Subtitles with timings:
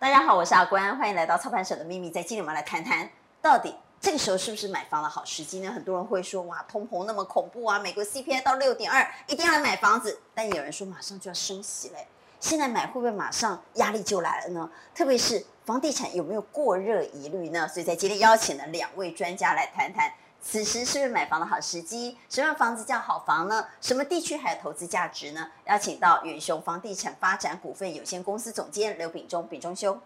[0.00, 2.08] 大家好，我是阿关，欢迎来到操盘手的秘密。
[2.08, 3.10] 在今天我们来谈谈，
[3.42, 5.72] 到底这个时候是不是买房的好时机呢？
[5.72, 10.20] 很多人会说，哇，通膨那么恐怖啊，美国 CPI 到六点二，一定要来买房子。
[10.36, 12.06] 但有人说，马上就要升息嘞，
[12.38, 14.70] 现在买会不会马上压力就来了呢？
[14.94, 17.66] 特别是房地产有没有过热疑虑呢？
[17.66, 20.12] 所以在今天邀请了两位专家来谈谈。
[20.40, 22.16] 此时是不是买房的好时机？
[22.28, 23.66] 什么样房子叫好房呢？
[23.80, 25.50] 什么地区还有投资价值呢？
[25.66, 30.00] 邀请到远雄房地产发展股份有限公司总监刘秉忠，秉忠兄。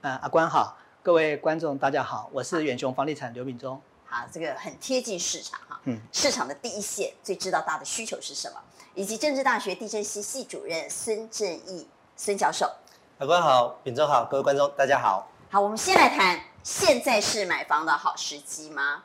[0.00, 3.80] 呃，阿关好，各位观众大家好，我是远雄房地产刘秉忠。
[4.06, 8.58] 好，这个很贴近市场哈，嗯，市场的第一线，最知道大的需求是什么，
[8.94, 12.70] 以及政治大学地震系系主任孙正义孙教授。
[13.18, 15.28] 阿关好，秉忠好，各位观众大家好。
[15.50, 19.04] 好，我们先来谈，现在是买房的好时机吗？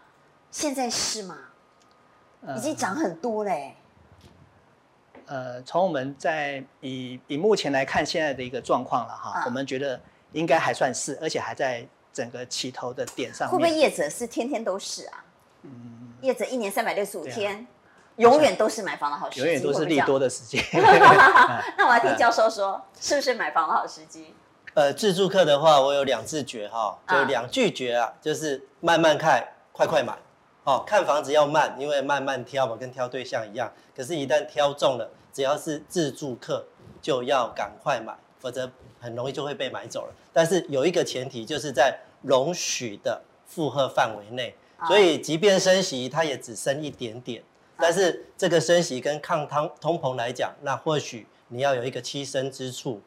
[0.51, 1.37] 现在是吗？
[2.55, 3.75] 已经涨很多嘞。
[5.27, 9.99] 呃，从我们在以以目前来看现在的一个状况了哈，嗯、我们觉得
[10.33, 13.47] 应该还算是，而且还在整个起头的点上。
[13.47, 15.23] 会不会业者是天天都是啊？
[15.61, 17.65] 嗯，业者一年三百六十五天，啊、
[18.17, 20.61] 永远都是买房的好时机，永远都是利多的时间。
[21.77, 24.35] 那我要听教授说，是不是买房的好时机？
[24.73, 30.17] 呃，自助客的话，我有两字诀哈，就两句诀啊，就是慢慢看，快快买。
[30.63, 33.71] 哦，看房子要慢，因为慢慢挑嘛，跟挑对象一样。
[33.95, 36.63] 可是，一旦挑中了，只要是自住客，
[37.01, 40.13] 就要赶快买，否则很容易就会被买走了。
[40.31, 44.55] 但是有一个前提，就是在容许的负荷范围内。
[44.87, 47.43] 所以，即便升息，它也只升一点点。
[47.77, 53.01] 但是，这个升息跟抗通通膨来讲，那或许你要有一个栖身之处。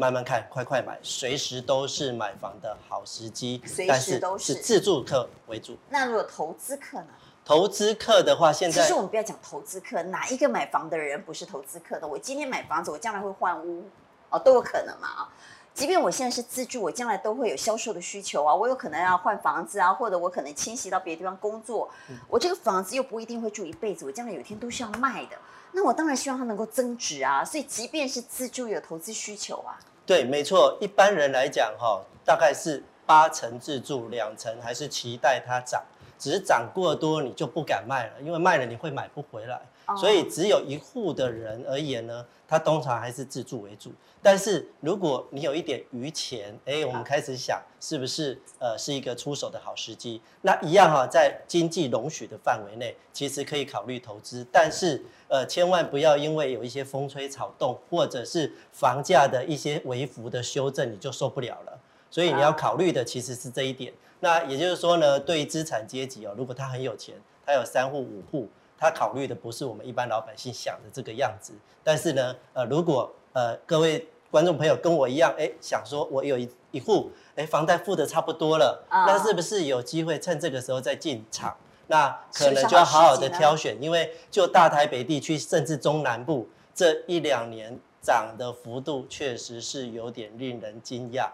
[0.00, 3.60] 慢慢看，快快买，随时都是买房的好时机。
[3.66, 5.76] 随时都是，是自住客为主。
[5.90, 7.08] 那如果投资客呢？
[7.44, 12.08] 投资客的话，现在其实我们不要讲投资客，哪一个买房的人不是投资客的？
[12.08, 13.84] 我今天买房子，我将来会换屋，
[14.30, 15.28] 哦，都有可能嘛啊。
[15.74, 25.36] 即便我现在是自住，我将来都会有销售的需求啊，我有可能要换房子啊，或者我可能迁徙到别的地方工作，嗯、我这个房子又不一定会住一辈子，我将来有一天都是要卖的。
[25.72, 27.44] 那我当然希望它能够增值啊。
[27.44, 29.78] 所以，即便是自住，有投资需求啊。
[30.10, 30.76] 对，没错。
[30.80, 35.80] 一般人来讲，哈，大概是八成自住，两成还是期待它涨。
[36.18, 39.60] 只是涨过多，你就不敢卖了，因为卖了你会买不回来。
[39.96, 43.90] 所以，只有一户的人而言呢，他通常还是自住为主。
[44.22, 50.20] 但是，如果你有一点余钱，哎，我们开始想，是不是呃是一个出手的好时机？
[50.42, 54.46] 那一样哈，在经济容许的范围内，其实可以考虑投资。
[54.52, 61.80] 但是，呃，千万不要因为有一些风吹草动，或者是房价的一些微幅的修正，你就受不了了。
[62.10, 63.92] 所以，你要考虑的其实是这一点。
[64.20, 67.14] 那也就是说呢，对于资产阶级哦，如果他很有钱，
[67.46, 68.48] 他有三户五户，
[68.80, 71.52] 他考虑的不是我们一般老百姓想的这个样子。
[71.84, 81.54] 但是呢，呃，如果呃各位观众朋友跟我一样，哎，想说我有一一户，哎，房贷付的差不多了，那是不是有机会趁这个时候再进场？
[81.88, 91.28] 那可能就要好好的挑选，因为就大台北地区，甚至中南部这一两年涨的幅度，确实是有点令人惊讶。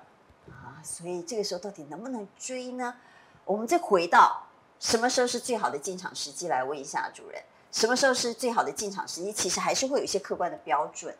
[0.82, 2.94] 所以这个时候到底能不能追呢？
[3.44, 4.45] 我们再回到
[4.86, 7.42] 什么时候是最好的进场时机来问一下主任，
[7.72, 9.32] 什么时候是最好的进场时机？
[9.32, 11.12] 其实还是会有一些客观的标准。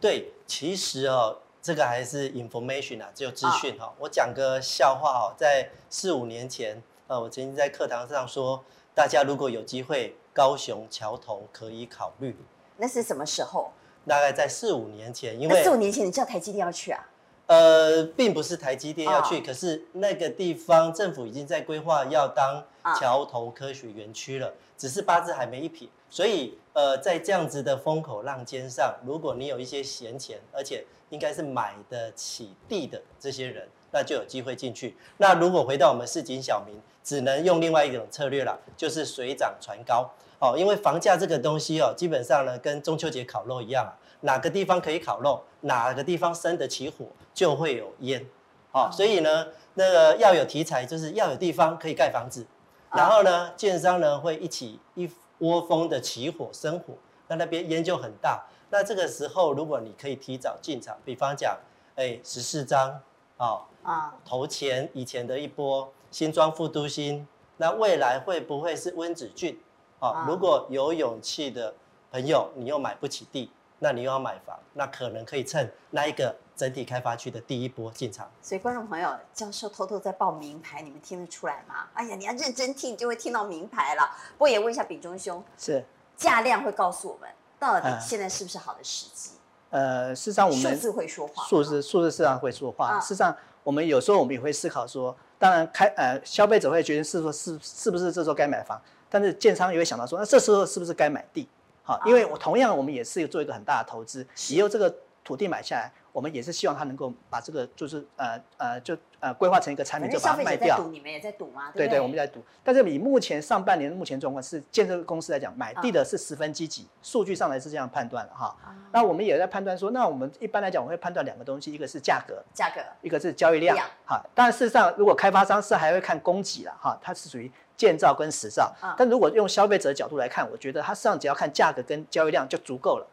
[0.00, 3.84] 对，其实哦，这个还是 information 啊，只有资讯哈。
[3.84, 12.34] 哦、我讲个笑话哦，在四五年前，呃，我曾经在课堂上说，大家如果有机会，高雄桥头可以考虑。
[12.78, 13.70] 那是什么时候？
[14.06, 17.06] 大概在四五年前，因为四五年前你知道台积电要去啊？
[17.48, 19.46] 呃，并不是台积电要去，oh.
[19.46, 22.62] 可是那个地方政府已经在规划要当
[23.00, 25.88] 桥头科学园区了，只是八字还没一撇。
[26.10, 34.94] 所以，呃，在这样子的风口浪尖上，如果你有一些闲钱，而且应该是买得起地的这些人，那就有机会进去。
[35.16, 43.96] 那如果回到我们市井小民，只能用另外一种策略了，就是水涨船高哦，因为房价这个东西哦，基本上呢，跟中秋节烤肉一样啊。
[44.20, 48.26] 哪个地方可以烤肉，哪个地方生得起火，就会有烟，
[48.72, 52.46] 哦，所以呢，那个要有题材，就是要有地方可以盖房子，
[52.92, 56.94] 然后呢，建商呢会一起一窝蜂的起火生火，
[57.28, 58.44] 那那边烟就很大。
[58.70, 61.56] 那这个时候，如果你可以提早进场，比方讲，
[61.94, 63.00] 哎，十四张，
[63.36, 67.26] 哦，啊，投钱以前的一波新庄副都心，
[67.56, 69.58] 那未来会不会是温子俊？
[70.00, 71.72] 哦，如果有勇气的
[72.12, 73.50] 朋友，你又买不起地。
[73.78, 78.30] 那你又要买房，那可能可以趁那一个整体开发区的第一波进场。
[78.42, 81.86] 所以观众朋友，教授偷偷在报名牌，你们听得出来吗？
[81.94, 84.10] 哎呀，你要认真听，你就会听到名牌了。
[84.32, 85.84] 不过也问一下秉忠兄，是
[86.16, 87.28] 价量会告诉我们
[87.58, 89.30] 到底现在是不是好的时机？
[89.70, 92.88] 呃，事实上我们数字会说话，数字数字市场会说话。
[92.88, 98.80] 啊、事实上，我们有时候我们也会思考说，当然开呃消费者会决定是说是是不是这时候该买房，
[99.10, 101.46] 但是建商也会想到说，那这时候是不是该买地？
[101.88, 104.94] 好，因为我同样我们也是做一个很大的投资，以后这个
[105.24, 105.90] 土地买下来。
[106.10, 110.76] 我们也是希望它能够把这个，就是呃呃，就呃规划成一个产品，就把它卖掉。
[110.76, 111.70] 赌你们也在赌吗？
[111.72, 112.42] 对对，我们在赌。
[112.64, 118.56] 但是以目前上半年的目前状况，是建设公司来讲，买地的是十分积极，数据上来是这样判断的哈。
[118.90, 123.78] 那我们也在判断说，那我们一般来讲，我会判断两个东西，一个是价格，价格，一个是交易量。
[124.04, 128.70] 好，但事实上，如果开发商是还会看供给了哈，它是属于建造跟实造。
[128.98, 133.06] 但如果用消费者的角度来看，我觉得它实际上只要看价格跟交易量就足够了。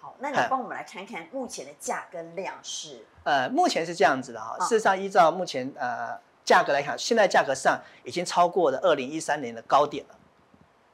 [0.00, 3.04] 好那你帮我们来看看目前的价跟量是？
[3.24, 4.56] 呃，目前是这样子的哈。
[4.60, 10.14] 事实上，依照目前呃价格来看，现在价格上已经超过了二零一三年的高点了，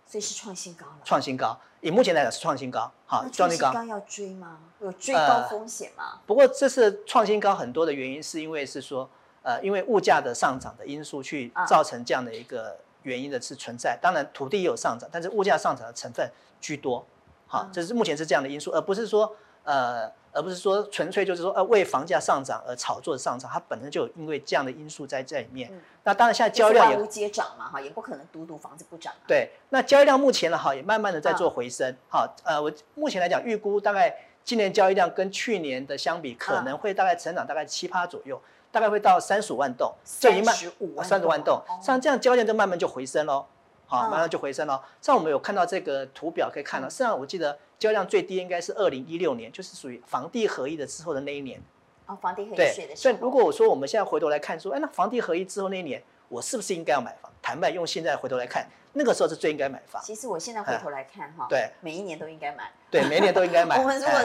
[0.06, 0.98] 所以是创新高了。
[1.04, 2.90] 创新高，以目前来讲是创新高。
[3.06, 4.58] 好，创新高要追吗？
[4.80, 6.04] 有追高风险吗？
[6.12, 9.08] 呃，不过这是创新高很多的原因，是因为是说
[9.42, 13.98] 呃，因为物价的上涨的因素去造成这样的一个原因的是存在。
[14.00, 16.30] 当然，土地也有上涨，但是物价上涨的成分
[16.60, 17.04] 居多。
[17.46, 19.34] 好，这是目前是这样的因素，而不是说
[19.64, 25.70] 呃，而不是说纯粹就是说呃为房价上涨而炒作的上涨，它本身就有因为这样的因素在这里面。
[25.72, 29.24] 嗯、那当然现在交易量也万物皆涨嘛，哈，也不可能独独房子不涨、啊。
[29.26, 31.94] 对，那交易量目前呢，哈，也慢慢的在做回升。
[32.08, 43.46] 好、啊，呃，我目前来讲预估大概今年交易量跟去年的相比，可能会大概成长大概七趴左右，大概会到三十五万栋，三十五万三十万栋，像这样交易量就慢慢就回升喽。
[43.86, 44.84] 好，慢慢就回升了。
[45.00, 51.58] 像我们有看到这个图表，可以看到，实际上我记得交易量最低应该是二零一六年，就是属于房地合一的之后的那一年。
[52.04, 52.96] 哦，房地合一税的时候。
[52.96, 57.32] 所以如果我说我们现在回头来看，说，哎，那房地合一之后那一年，我是不是应该要买房？
[57.40, 60.02] 坦白用现在回头来看，那个时候是最应该买房。
[60.04, 62.70] 其实我现在回头来看哈，对，每一年都应该买。
[62.90, 63.78] 对，每一年都应该买。
[63.80, 64.20] 我们如果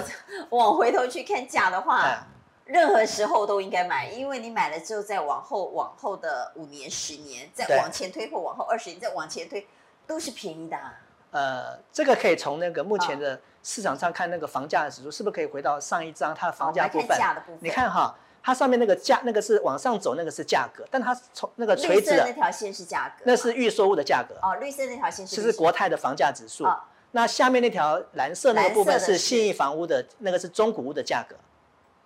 [0.59, 2.27] 往回头去看价的话。
[2.65, 9.68] 任何时候都应该买，因为你买了之后，再往后往后的五年、十年，再往前推或往后二十年，再往前推，
[10.07, 11.00] 都是便宜的啊。
[11.31, 17.18] 呃，这个可以从那个目前的市场上看，那个房价的指数是不是可以回到上一张它的房价部分？
[17.18, 17.60] 价的部分。
[17.62, 24.36] 你看哈，它上面那个价，那个是往上走，那个是价格，但它从那个垂直的那条线是价格，那是预售物的价格。
[24.42, 25.36] 哦，绿色那条线是。
[25.36, 26.65] 这是国泰的房价指数。
[27.12, 31.36] 那下面那条蓝色那个部分是信义房屋的，那个是中古屋的价格。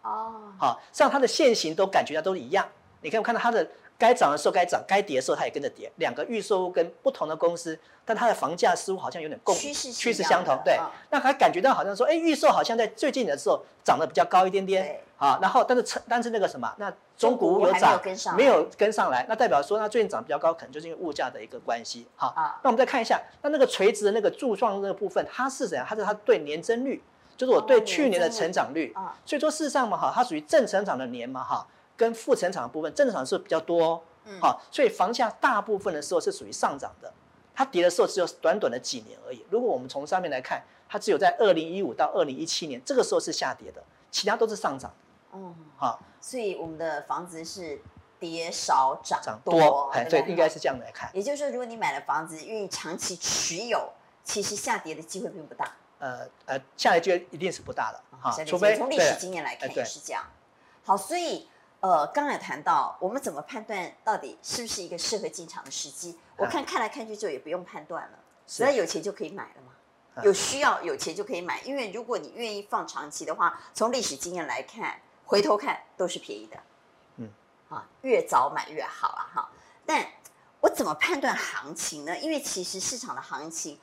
[0.07, 2.65] 哦，好，像它的线型都感觉到都一样。
[3.01, 3.67] 你看，我看到它的
[3.97, 5.91] 该涨的时候该涨，该跌的时候它也跟着跌。
[5.97, 10.57] 两个预售跟不同的公司，但它的房价似乎好像有点共趋势趋势相同。
[10.63, 10.79] 对，
[11.11, 15.01] 那还感觉到好像说，哎，预售好像在最近的时候涨得比较高一点点。
[15.17, 17.99] 好，然后但是但是那个什么，那中古屋有涨，
[18.35, 22.07] 没有跟上来，那代表说它最近涨比较高，可能就是因为物价的一个关系。
[22.15, 22.33] 好，
[22.63, 25.85] 那我们再看一下，那那个垂直的那个柱状那个部分，它是怎样？
[25.87, 27.01] 它是它对年增率。
[27.37, 28.93] 就是我对去年的成长率，
[29.23, 34.01] 所以说事实上嘛哈，它属于正成长的年嘛哈，跟负成长的部分，正成长是比较多哦，
[34.41, 37.13] 好，所以房价大部分的时候是属于上涨的，
[37.53, 39.45] 它跌的时候只有短短的几年而已。
[39.51, 44.97] 如果我们从上面来看，它只有在二零一五到二零一七年这个时候是下跌的，其他都是上涨的。
[45.33, 47.79] 嗯，好，所以我们的房子是
[48.19, 51.11] 跌少涨多，哎，对，应该是这样来看。
[51.13, 53.93] 也就是说，如果你买了房子，愿意长期持有，
[54.23, 55.71] 其实下跌的机会并不大。
[55.99, 60.23] 呃呃，下来就一定是不大的哈，除非从历史经验来看也是这样。
[60.83, 61.49] 好，所以
[61.79, 66.17] 呃，刚才谈到我们怎么判断到底是不是一个适合进场的时机？
[66.35, 70.23] 我看看来看去之后也不用判断了，只要有钱就可以买了嘛。
[70.23, 76.57] 有需要有钱就可以买，因为如果你愿意放长期的话，从历史经验来看，回头看都是便宜的。
[77.17, 77.29] 嗯，
[77.69, 79.49] 啊，越早买越好啊哈。
[79.85, 80.05] 但
[80.59, 82.17] 我怎么判断行情呢？
[82.19, 83.79] 因为其实市场的行情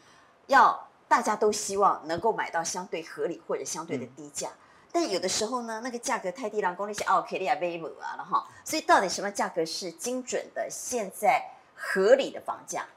[0.47, 0.89] 要。
[1.15, 4.59] 大家都希望能够买到相对合理或者相对的低价，嗯、
[4.91, 10.67] 但有的时候呢，那个价格太低了，公立是奥克利亚威姆啊了哈，所以到底什么价格是精准的？
[10.69, 12.89] 现在合理的房价？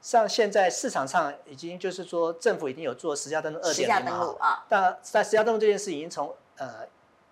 [0.00, 6.86] 像现在市场上已经就是说，政府已经有做实价登录二点零嘛啊，但在实价登录这件事已经从呃，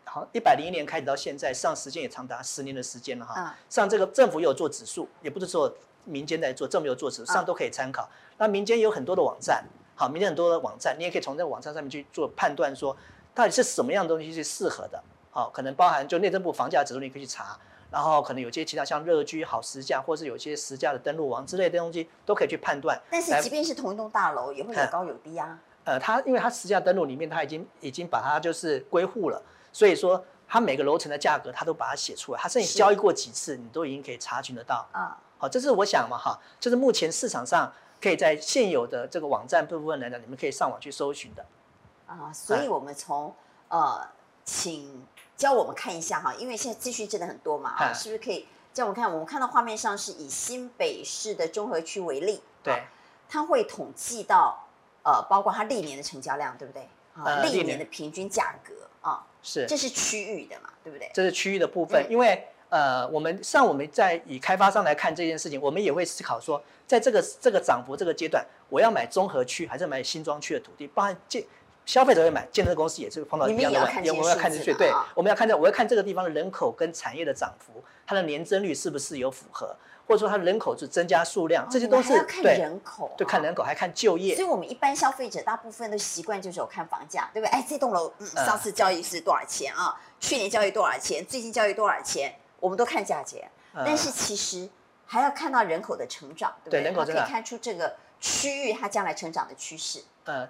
[0.04, 3.34] 好像一百零一年开始到现在，上时间也长达十年的时间了哈。
[3.38, 8.02] 嗯、像这个政府也有做指数，也不是说民间在做，政府有做指数，上都可以参考。
[8.02, 9.64] 嗯那民间有很多的网站，
[9.98, 12.94] 好，明天很多的网站，你也可以从这个网站上面去做判断，说
[13.34, 17.58] 到底是什么样的东西是适合的，好，可能包含就内政部房价指数，你可以去查，
[17.90, 23.00] 然后可能有些其他像乐居、好时价，或是有些实价的登录网之类的东西，都可以去判断。
[23.10, 25.58] 但是即便是同一栋大楼，也会有高有低啊。
[25.84, 34.86] 呃，它因为它实价登录里面，它已经已经把它就是归户了，所以说它每个楼层的价格，它都把它写出来，它甚至交易过几次，你都已经可以查询得到。
[34.92, 37.72] 啊，好，这是我想嘛，哈，就是目前市场上。
[38.00, 41.44] 可以在现有的这个网站部分来讲，你们可以上网去搜寻的。
[42.06, 43.34] 啊，所以我们从
[43.68, 44.06] 呃，
[44.44, 45.04] 请
[45.36, 49.10] 教我们看一下哈，因为现在资讯真的很多嘛啊，是不是可以教我们看？
[49.10, 52.84] 我们看到画面上是以新北市的中和区为例，对，
[53.28, 54.66] 它会统计到
[55.02, 56.88] 呃，包括它历年的成交量，对不对？
[57.14, 61.10] 啊，历年的平均价格啊，是，这是区域的嘛，对不对？
[61.12, 70.86] 这是区域的部分，嗯、因为呃，我们像我们在以开发商来看这件事情，我们也会思考说，在这个这个涨幅这个阶段，我要买综合区还是买新庄区的土地？
[70.88, 71.44] 包含建
[71.84, 79.74] 消费者会买，建设公司也是碰到一样的问题，我们要看进去，对，我们要看这，我要看这个地方的人口跟产业的涨幅，它的年增率是不是有符合？
[80.08, 84.36] 或者说它人口是增加数量，这些都是要看人口，对，看人口还看就业。
[84.36, 87.50] 所以，我们一般消费者大部分的习惯就是有看房价，对不对？
[87.50, 89.92] 哎，这栋楼，嗯，上次交易是多少钱啊？
[90.20, 91.26] 去年交易多少钱？
[91.26, 92.32] 最近交易多少钱？
[92.60, 94.68] 我们都看价钱，但是其实
[95.06, 96.82] 还要看到人口的成长，对不对？
[96.82, 100.02] 人口可以看出这个区域它将来成长的趋势。
[100.24, 100.48] 呃，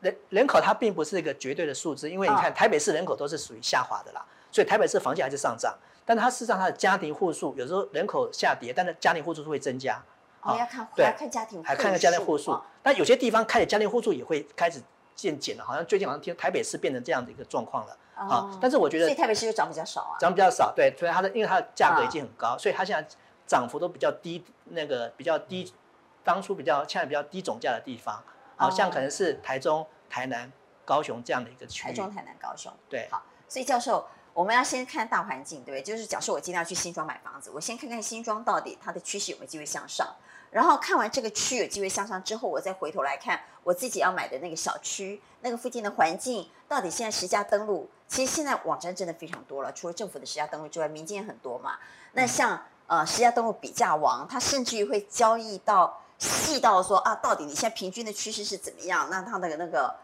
[0.00, 5.76] 人人口它并不是一个绝对的数字，因为你看台北市人口都是属于下滑的啦，所以台北市房价还是上涨。
[6.06, 10.02] 但它事实上，它的家庭户数有时候人口下跌，但是家庭户数是会增加。
[10.42, 12.58] 哦，要看，对，看家庭，还看看家庭户数。
[12.82, 14.80] 但有些地方开始家庭户数也会开始
[15.20, 18.58] 渐减了，好像最近好像听台北市变成这样的一个状况了啊。
[18.60, 23.08] 但是我觉得，所以台北市就涨比较少啊，涨比较少，对，所以它的因为它的价格已经很高，所以它现在
[23.46, 25.72] 涨幅都比较低，那个比较低，
[26.24, 28.22] 当初比较现在比较低总价的地方，
[28.56, 30.50] 好像可能是台中、台南、
[30.84, 31.86] 高雄这样的一个区域。
[31.88, 34.06] 台中、台南、高雄，对，好，所以教授。
[34.32, 35.82] 我们要先看大环境，对不对？
[35.82, 40.06] 就是假设我今天要去新庄买房子，我先看看新庄到底它的趋势有没有机会向上。
[40.50, 47.88] 然后看完这个区有机会向上之后，我再回头来看我自己要买的那个小区，那个附近的环境到底现在实价登录。
[48.08, 51.78] 其实现在网站真的非常多了，除了政府的实价登录之外，民间也很多嘛。
[52.12, 59.08] 那像呃实价登录比价王，它甚至于会交易到细到说啊，到底你现在平均的趋势是怎么样？
[59.10, 59.94] 那它的那个。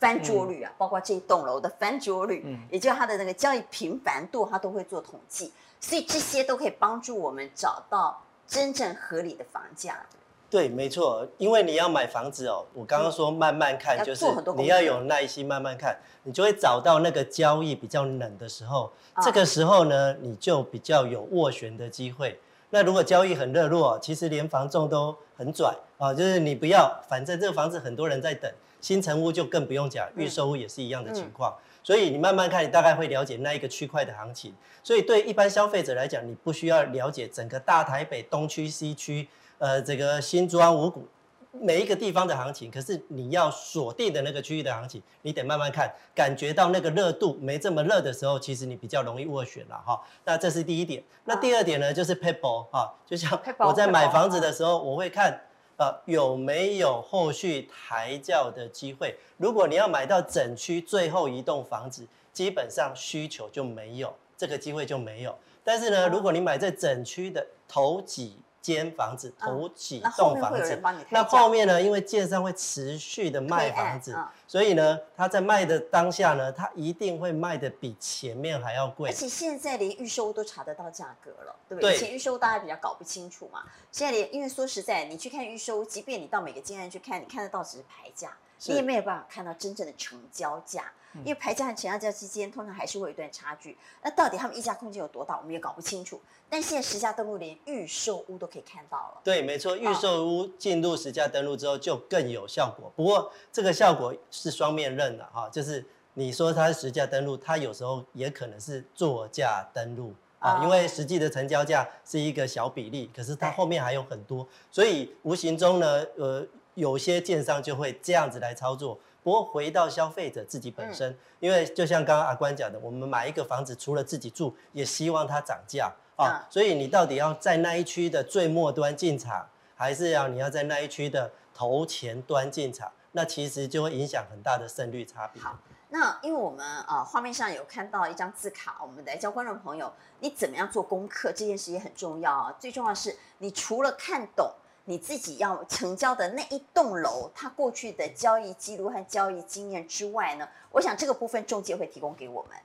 [0.00, 10.06] 翻桌率啊，包括这栋楼的翻桌率，嗯，也就是它的那个交易频繁度，它都会做统计，所以这些都可以帮助我们找到真正合理的房价。
[10.50, 14.24] 对，没错，因为你要买房子哦，我刚刚说慢慢看，就是
[14.56, 22.38] 你要有耐心慢慢看，你就会找到那个交易比较冷的时候，这个时候呢，你就比较有斡旋的机会。
[22.70, 28.52] 那如果交易很热络，其实连房仲都很拽啊，就是你不要，反正这个房子很多人在等。
[28.80, 34.54] 新城屋就更不用讲，预售屋也是一样的情况，所以你慢慢看，你大概会了解那一个区块的行情。
[34.82, 41.06] 所以对一般消费者来讲，你不需要了解整个大台北东区、西区，呃，这个新庄、五股
[41.52, 42.70] 每一个地方的行情。
[42.70, 50.00] 可是你要锁定的那个区域的行情，你得慢慢看，感觉到那个热度没这么热的时候，其实你比较容易斡旋了哈。
[50.24, 51.04] 那这是第一点。
[51.24, 55.38] 那第二点呢，就是 people 哈，就像我在买房子的时候，我会看。
[55.76, 59.16] 呃，有没有后续抬轿的机会？
[59.36, 65.36] 如果你要买到整区最后一栋房子，基本上需求就没有，这个机会就没有。
[65.64, 70.80] 但是呢，如果你买在整区的头几间房子，头几栋房子，
[71.10, 71.82] 那后面呢？
[71.82, 74.16] 因为建商会持续的卖房子，
[74.48, 79.10] 所以呢，他在卖的当下呢，他一定会卖的比前面还要贵。
[79.10, 81.94] 而且现在连预售都查得到价格了，对不对？
[81.94, 88.34] 以前预售大家比较搞不清楚嘛，现在连因为说实在，你去看预售，即便你到每个建案去看，你看得到只是牌价，
[88.66, 90.92] 你也没有办法看到真正的成交价。
[91.18, 96.20] 因为牌价和成交价之间通常还是会有一段差距，那到底他们溢价空间有多大，我们也搞不清楚。
[96.50, 99.20] 但现在实价登录连预售屋都可以看到了。
[99.22, 102.92] 对，没错，预售屋进入实价登录之后就更有效果。
[102.96, 118.98] 不过这个效果是双面刃的哈，就是你说它是实价登录，它有时候也可能是作价登录啊，因为实际的成交价是一个小比例，可是它后面还有很多，所以无形中呢，呃，有些建商就会这样子来操作。
[119.22, 126.46] 不过回到消费者自己本身，嗯、因为就像刚刚阿关讲的，我们买一个房子，除了自己住，也希望它涨价啊。
[126.50, 132.92] 所以你到底要在那一区的最末端进场，还是要你要在那一区的头前端进场？
[133.12, 135.40] 那其实就会影响很大的胜率差别。
[135.40, 135.56] 好，
[135.88, 139.90] 那因为我们呃画面上有看到一张字卡，我们来教观众朋友，
[140.20, 141.32] 你怎么样做功课？
[141.32, 142.54] 这件事也很重要啊。
[142.60, 144.52] 最重要的是，你除了看懂。
[144.86, 152.58] 你自己要成交的那一栋楼，它过去的交易记录和交易经验之外呢，我想这个部分中介会提供给我们。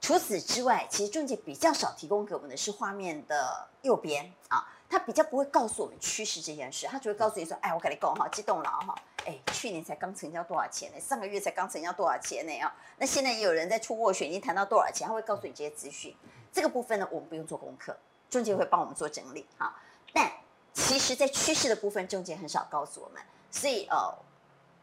[0.00, 8.94] 除此之外，其实中介比较少提供给我们的是画面的右边啊，他比较不会告诉我们趋势这件事，他只会告诉你说，哎，我跟你讲哈，这栋楼哈，
[9.24, 11.00] 哎，去年才刚成交多少钱呢？
[11.00, 12.60] 上个月才刚成交多少钱呢？
[12.60, 16.14] 啊，那现在也有人在出斡旋，已经谈到多少钱，他会告诉你这些资讯。
[16.52, 17.96] 这个部分呢，我们不用做功课，
[18.28, 19.74] 中介会帮我们做整理哈，
[20.12, 20.30] 但。
[20.74, 24.12] 其实，在趋势的部分，中介很少告诉我们，所以呃，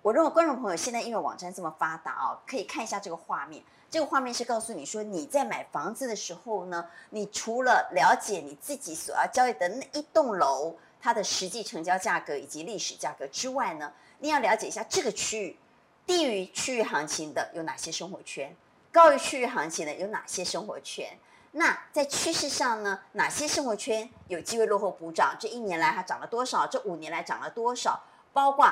[0.01, 3.61] 我认为观众朋友现在因为网站这么发达哦，可以看一下这个画面。
[3.89, 15.57] 这个画面是告诉你说，你在买房子的时候呢，你除了了解你自己所要交易的那一栋楼它的实际成交价格以及历史价格之外呢，你要了解一下这个区域
[16.05, 18.55] 低于区域行情的有哪些生活圈，
[18.93, 21.05] 高于区域行情的有哪些生活圈。
[21.53, 25.35] 那在趋势上呢，哪些生活圈有机会落后补涨？
[25.37, 26.65] 这一年来它涨了多少？
[26.65, 28.01] 这五年来涨了多少？
[28.31, 28.65] 包括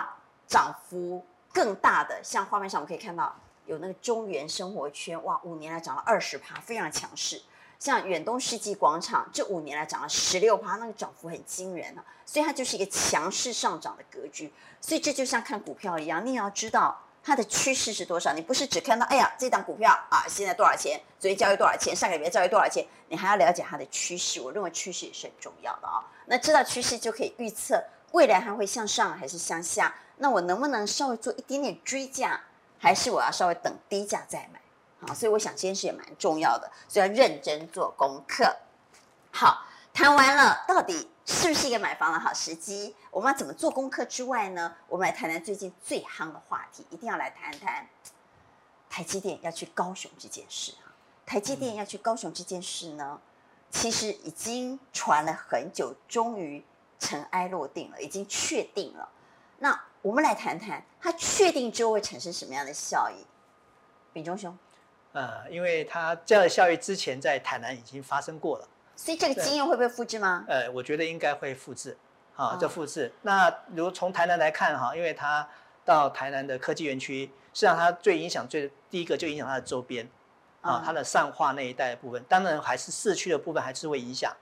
[0.47, 7.41] 涨幅更大的，像画面上我们可以看到有那个中原生活圈，哇，五年来涨了二十趴，非常强势。
[7.79, 12.03] 像远东世纪广场，这五年来涨了十六趴，那个涨幅很惊人啊。
[12.25, 14.53] 所以它就是一个强势上涨的格局。
[14.79, 16.97] 所以这就像看股票一样，你也要知道。
[17.29, 18.33] 它的趋势是多少？
[18.33, 20.99] 你不是只看到，哎呀，这档股票啊，现在多少钱？
[21.19, 21.95] 昨天交易多少钱？
[21.95, 22.83] 上个月交易多少钱？
[23.07, 24.41] 你还要了解它的趋势。
[24.41, 27.83] 我认为趋势也是很重要的啊、那知道趋势就可以预测
[28.13, 29.93] 未来它会向上还是向下。
[30.17, 32.41] 那我能不能稍微做一点点追价，
[32.79, 34.59] 还是我要稍微等低价再买？
[35.07, 38.57] 好，所以我想这件事也蛮重要的，所以要认真做功课。
[39.29, 41.07] 好，谈完了，到底。
[41.31, 42.95] 是不是一个买房的好时机？
[43.11, 44.75] 我们要怎么做功课之外呢？
[44.87, 47.87] 我们来谈谈最近最夯的话题，一定要来谈谈
[48.89, 50.89] 台积电要去高雄这件事啊！
[51.27, 53.21] 台积电要去高雄这件事呢，
[53.69, 56.65] 其实已经传了很久，终于
[56.97, 59.07] 尘埃落定了，已经确定了。
[59.59, 63.23] 那我们来谈谈，它确定之后会产生什么样的效益？
[64.11, 64.57] 秉忠兄，
[65.11, 68.67] 呃，因为它这样的效益之前在台南已经发生过了。
[68.99, 70.43] 所以这个经验会不会复制吗？
[70.45, 71.97] 呃，我觉得应该会复制，
[72.35, 73.09] 啊，这复制。
[73.21, 75.47] 那如从台南来看哈，因为它
[75.85, 80.05] 到台南的科技园区，实际上它最影响最第一个就影响它的周边，
[80.59, 84.35] 啊，它的上化那一带的部分，当然还是市区的部分还是会影响，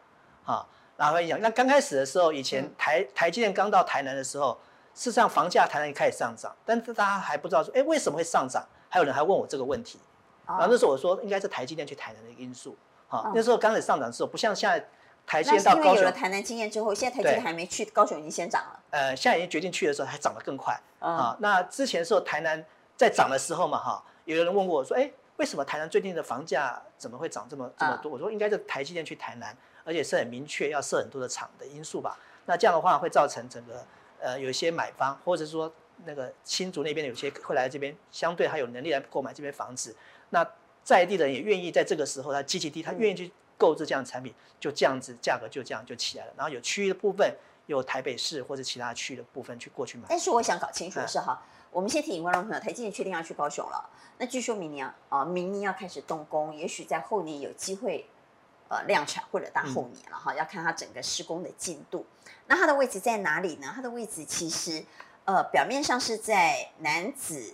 [0.43, 0.65] 啊，
[0.97, 1.39] 然后会影响。
[1.39, 4.59] 那刚开始的时候，以前台台积电刚到台南的时候，
[4.95, 8.67] 事实上房价台南开始上涨，但是大家还不知道说，哎，为什么会上涨？
[8.89, 9.99] 还有人还问我这个问题，
[10.47, 12.75] 然后那时候我说应该是台积电去台南的一个因素。
[13.07, 14.85] 好，那时候刚开始上涨的时候，不像现在
[15.25, 15.95] 台积电到高雄。
[15.95, 18.79] 有了台南经验之后，现在台积电还没去，高雄已经先涨了。
[18.91, 20.77] 呃，现在已经决定去的时候，还涨得更快。
[20.99, 22.63] 啊，那之前的时候台南
[22.95, 28.11] 在涨的时候嘛，哈，有人问过我说，哎，为什么台南最近的房价怎么会涨这么这么多？
[28.11, 32.17] 我说应该是台积电去台南，而且是很明确要设很多的厂的因素吧。
[32.45, 33.85] 那这样的话会造成整个
[34.19, 35.71] 呃有一些买方，或者说
[36.05, 39.95] 那个新竹那边有些会来这边，相对还有能力来购买这边房子。
[40.29, 40.45] 那
[40.87, 46.31] 在地的人也愿意在这个时候，他积极地，他愿意去购置这样的产品，就这样子价格就这样就起来了。
[46.37, 50.05] 然后有区域的部分，有台北市或者其他区域的部分去过去买。
[50.07, 53.89] 但是我想搞清楚的是哈，我们先提醒观众朋友，台积电确定要去高雄了。
[54.17, 58.05] 那据说明年啊，明年要开始动工，也许在后年有机会
[58.69, 62.05] 呃量产，或者大后年了哈，要看它整个施工的进度。
[62.47, 63.73] 那它的位置在哪里呢？
[63.75, 64.85] 它的位置其实
[65.25, 67.53] 呃表面上是在南子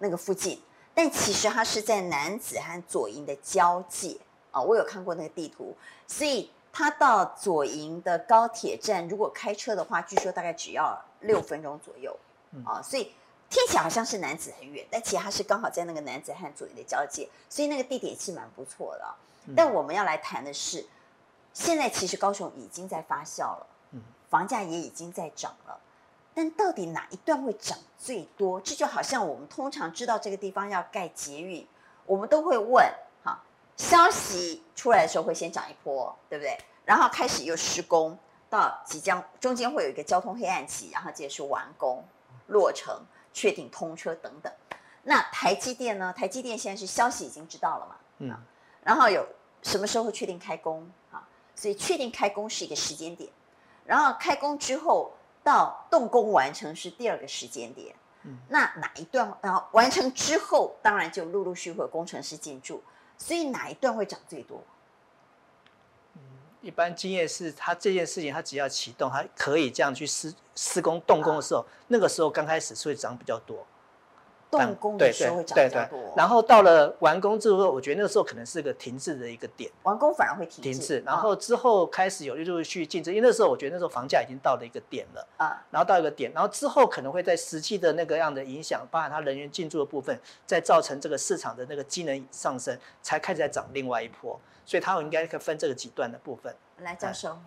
[0.00, 0.60] 那个附近。
[0.94, 4.16] 但其实它是在男子和左营的交界
[4.52, 5.76] 啊，我有看过那个地图，
[6.06, 12.16] 所以它到左营的高铁站，如果开车的话，据说大概只要六分钟左右
[12.64, 13.12] 啊，所以
[13.50, 19.14] 听起来好像是男子很远，但其实它是刚好在那个男子和左营的交界，所以那个地点是蛮不错的。
[19.56, 20.86] 但我们要来谈的是，
[21.52, 23.66] 现在其实高雄已经在发酵了，
[24.30, 25.78] 房价也已经在涨了。
[26.36, 28.60] 但到底哪一段会涨最多？
[28.60, 31.64] 这就好像我们通常知道这个地方要盖捷运，
[32.06, 32.84] 我们都会问：
[33.22, 33.40] 哈，
[33.76, 36.58] 消息出来的时候会先涨一波，对不对？
[36.84, 38.18] 然后开始又施工，
[38.50, 42.02] 到即将中间会有一个交通黑暗期，然后结束完工、
[42.48, 43.00] 落成、
[43.32, 44.52] 确定通车等等。
[45.04, 46.12] 那台积电呢？
[46.12, 47.96] 台积电现在是消息已经知道了嘛？
[48.18, 48.36] 嗯。
[48.82, 49.24] 然后有
[49.62, 50.90] 什么时候会确定开工？
[51.12, 53.30] 哈，所以确定开工是一个时间点，
[53.84, 55.12] 然后开工之后。
[55.44, 59.32] 到动工完成是第二个时间点，嗯，那哪一段？
[59.42, 62.82] 然后完成之后，当然就陆陆续续会有工程师进驻，
[63.18, 64.62] 所以哪一段会涨最多？
[66.14, 66.20] 嗯，
[66.62, 73.66] 一般经验是，他这件事情他只要启动，他可以这样去施施工动工的时候，啊、那个时候刚开始是会涨比较多。
[74.58, 79.70] 动工的时候会涨比较多，然后到了完工之后，我觉得那个时候可能是个停滞的一个点。
[79.82, 96.54] 完工反而会停停滞，然后之后开始有陆陆续续竞争，因为那时候我觉得那时候房价已经到了一个点了啊，然后到一个点，然后之后可能会在实际的那个样的影响，包含它人员进驻的部分，再造成这个市场的那个机能上升，才开始在涨另外一波，所以它应该可以分这个几段的部分。
[96.78, 97.38] 来，教授，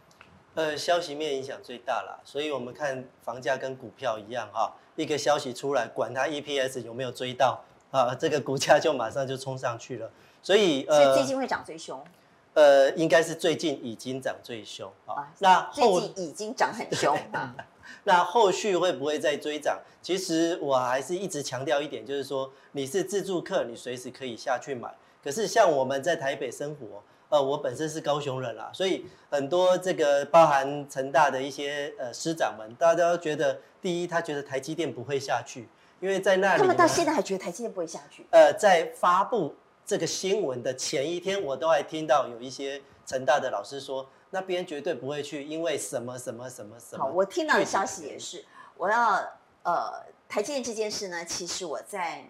[0.56, 4.74] 呃，消息面影响最大了，所以我们看房价跟股票一样哈。
[4.98, 10.12] 一个消息出来，管它 EPS 有没有追到啊，这个股价就马上就冲上去了。
[10.44, 12.04] 所以呃，最近会涨最凶。
[12.54, 15.32] 呃，应该是最近已经涨最凶啊。
[15.40, 17.56] 那最近已经涨很凶 啊。
[18.04, 19.80] 那后续会不会再追涨？
[20.02, 24.92] 其实我还是一直强调一点，就是说你是自助客，你随时可以下去买。
[25.24, 35.66] 可是像我们在台北生活，呃，我本身是高雄人啦，所以很多这个包含成大的一些呃师长们，大家都觉得，第一，他觉得台积电不会下去，
[36.02, 36.62] 因为在那里。
[36.62, 38.26] 他们到现在还觉得台积电不会下去？
[38.32, 47.06] 呃，在发布这个新闻的前一天，我都还听到有一些成大的老师说，那边绝对不会去，因为什么什么什么什么。
[47.06, 48.44] 好，我听到的消息也是，
[48.76, 49.26] 我要
[49.64, 52.30] 呃台积电这件事呢，其实我在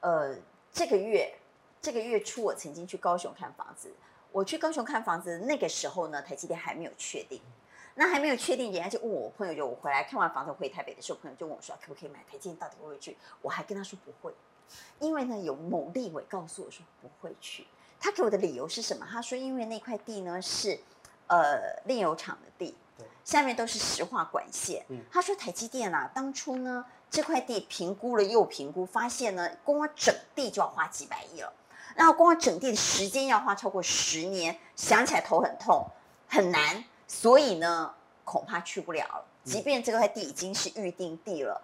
[0.00, 0.36] 呃
[0.70, 1.32] 这个月
[1.80, 3.90] 这个月初，我曾经去高雄看房子。
[4.32, 7.40] 我去高雄看房子，那个时候呢，台积电还没有确定，
[7.94, 12.56] 那还没有确定，人家就问我朋友，就我回来看完房子回台北的时候，朋友就问我说，可不可以买台积电？
[12.56, 13.16] 到底会不会去？
[13.42, 14.34] 我还跟他说不会，
[14.98, 17.66] 因为呢，有某立委告诉我说不会去，
[17.98, 19.06] 他给我的理由是什么？
[19.10, 20.78] 他说因为那块地呢是
[21.26, 22.76] 呃炼油厂的地，
[23.24, 24.84] 下面都是石化管线。
[25.10, 31.52] 他说台积电啊，当初呢这块地评估了又评估，发现呢光整地就要花几百亿了。
[31.96, 35.84] 然后光整地的时间要花超过十年，想起来头很痛，
[36.28, 37.92] 很难，所以呢，
[38.24, 39.24] 恐怕去不了了。
[39.42, 41.60] 即便这块地已经是预定地了，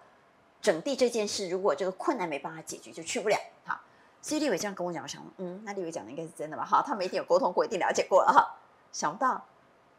[0.61, 3.37] 整地这件事如果这个困难没办法解决，就去不了。
[3.63, 3.79] 好，
[4.21, 6.65] 所以立伟这样跟我讲，我想，嗯，那立伟讲的应该是真的吧？
[6.65, 8.57] 好，他们一定有沟通过，一定了解过了哈。
[8.91, 9.41] 想不到，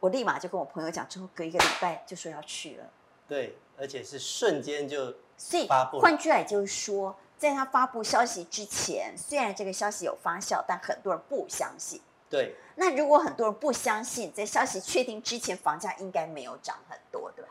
[0.00, 2.84] 我立马就跟我朋友讲，之后隔一个礼拜就说要去了。
[3.26, 5.66] 对，而且是瞬间就所以
[5.98, 7.16] 换句话就是说。
[7.38, 12.00] 在他发布消息之前，虽然这个消息有发酵，但很多人不相信。
[12.30, 12.56] 对。
[12.76, 17.50] 那如果很多人不相信，在消息确定之前，房价应该没有涨很多，对吧？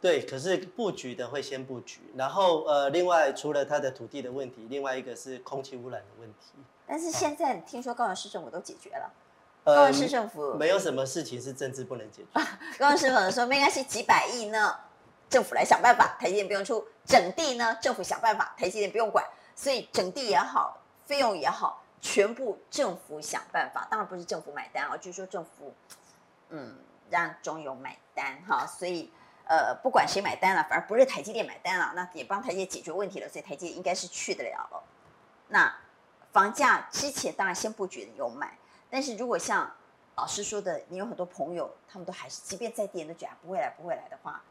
[0.00, 0.24] 对。
[0.24, 6.54] 可是布局的会先布局，然后呃，另外除了它的土地的问题，另外一个是空气污染的问题。
[6.86, 9.12] 但是现在听说高雄市政府都解决了。
[9.64, 12.40] 呃、高雄市政府没有什么事情是政治不能解决。
[12.78, 14.76] 高雄市政府说没关系，几百亿呢。
[15.30, 19.24] 政府来想办法，台积电不用出，整地呢，政府想办法，台积电不用管，
[19.56, 23.88] 所以整地也好，费用也好，全部政府想办法。
[23.90, 25.72] 当然不是政府买单啊，就是说政府，
[26.50, 26.76] 嗯，
[27.08, 28.66] 让中油买单哈。
[28.66, 29.10] 所以
[29.46, 33.26] 呃，不管谁买单了，反而不是台积电买单了，那也帮台积电解决问题了。
[33.26, 34.84] 所以台积电应该是去得了了。
[35.48, 35.74] 那
[36.32, 38.58] 房价之前当然先布局的有买，
[38.90, 39.70] 但是如果像
[40.16, 44.42] 老师说的，你有很多朋友，他们都还是，即便在地人都觉得不会来，不会来的话。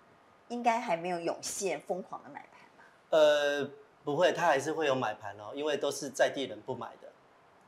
[0.47, 2.83] 应该还没有涌现疯狂的买盘吧？
[3.11, 3.69] 呃，
[4.03, 7.10] 不会，他还是会有买盘哦，因为都是在地人不买的，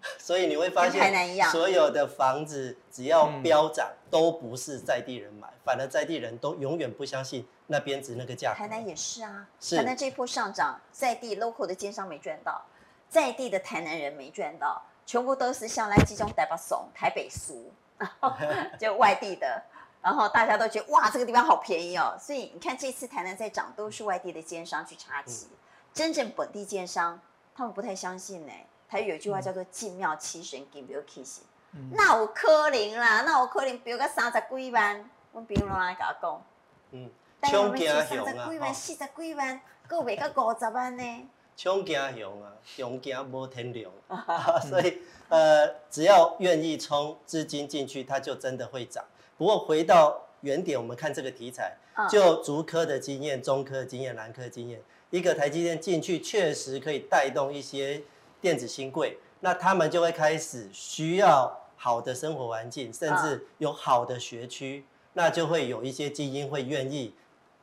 [0.20, 8.54] 所以你会发现，所有的房子只要飙涨，都不是在地人买，反而在地人都永远不相信那边值那个价。
[8.54, 12.62] 台南也是啊，是台南这一波上涨，在地 local 的奸商没赚到，
[13.10, 17.72] 在地的台南人没赚到，全部都是像来集中台北怂、台北俗，
[18.80, 19.64] 就外地的。
[20.02, 25.58] 然后大家都觉得哇，这个地方好便宜哦，所以你看这次台南在涨，都是外地的奸商去插旗，嗯、
[25.94, 27.22] 真正本地奸商
[27.56, 28.52] 他们不太相信呢。
[28.94, 31.42] 台语有句话叫做“进庙七神给没有气息”，
[31.98, 36.46] 那有可能啦，那有可能比如个三十几万，我比如来跟我讲，
[36.92, 37.10] 嗯，
[37.42, 41.28] 抢惊熊啊，三十几万、四十几万，够卖到五十万呢？
[41.56, 43.92] 抢惊熊啊，熊惊无天良，
[44.70, 49.04] 所以呃，只要愿意充资金进去，它就真的会涨。
[49.40, 51.76] 不过回到原点，我们看这个题材，
[52.08, 54.80] 就竹科的经验、中科的经验、南科的经验，
[55.10, 58.04] 一个台积电进去，确实可以带动一些
[58.44, 67.14] 电子新贵，那他们就会开始需要好的生活环境，甚至有好的学区，那就会有一些精英会愿意，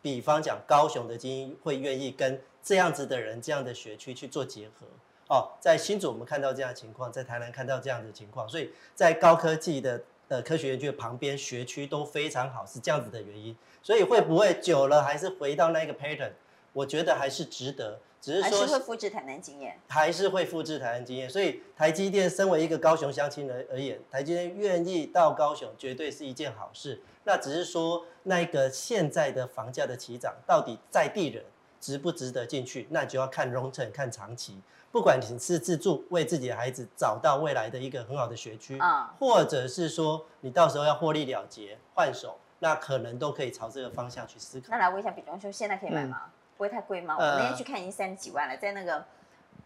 [0.01, 4.87] 比方讲高雄的精英会愿意跟这样子的人、这样的学区去做结合。
[5.29, 10.01] 哦，在新竹我们看到这样的情况，在台南看到这样的情况，所以在高科技的。
[10.31, 16.31] 呃，科学园区的旁边学区都非常好，是这样子的原因，所以会不会久了还是回到那个 pattern？
[16.73, 21.29] 我觉得还是值得，只是说还是会复制台南经验，还是会复制台南经验。
[21.29, 27.01] 所以台积电身为一个高雄乡亲而而言，台积电愿意到高雄，绝对是一件好事。
[27.25, 31.45] 那只是说那个现在的房价的起涨，到底在地人
[31.81, 32.87] 值不值得进去？
[32.91, 34.61] 那就要看 long term，看长期。
[34.93, 44.67] 不管你是自住，为自己的孩子找到未来的一个很好的学区，啊，或者是说你到时候要获利了结换手，那可能都可以朝这个方向去思考。
[44.71, 46.23] 那来问一下，比方说现在可以买吗？
[46.25, 47.17] 嗯、不会太贵吗？
[47.19, 49.03] 我那天去看已经三十几万了，在那个